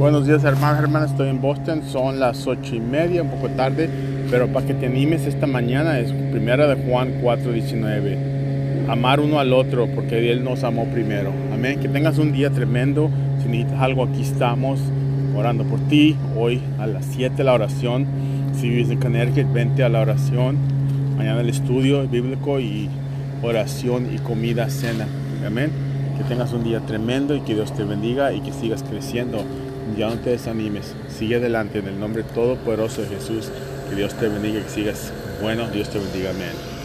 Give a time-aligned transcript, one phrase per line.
[0.00, 3.90] Buenos días hermanos, hermanas, estoy en Boston, son las ocho y media, un poco tarde,
[4.30, 8.16] pero para que te animes esta mañana es primera de Juan 4:19.
[8.88, 11.34] Amar uno al otro porque Él nos amó primero.
[11.52, 11.80] Amén.
[11.80, 13.10] Que tengas un día tremendo.
[13.42, 14.80] Si necesitas algo, aquí estamos
[15.36, 16.16] orando por ti.
[16.34, 18.06] Hoy a las 7 la oración.
[18.58, 20.56] Si vives en Connecticut, vente a la oración.
[21.18, 22.88] Mañana el estudio bíblico y
[23.42, 25.06] oración y comida, cena.
[25.46, 25.70] Amén.
[26.16, 29.44] Que tengas un día tremendo y que Dios te bendiga y que sigas creciendo.
[29.96, 30.94] Ya no te desanimes.
[31.08, 33.50] Sigue adelante en el nombre todopoderoso de Jesús.
[33.88, 35.12] Que Dios te bendiga y que sigas
[35.42, 35.68] bueno.
[35.68, 36.30] Dios te bendiga.
[36.30, 36.79] Amén.